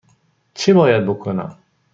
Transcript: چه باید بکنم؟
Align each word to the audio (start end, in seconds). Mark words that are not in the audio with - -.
چه 0.53 0.73
باید 0.73 1.05
بکنم؟ 1.05 1.57